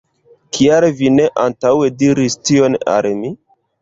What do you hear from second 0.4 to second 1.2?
Kial vi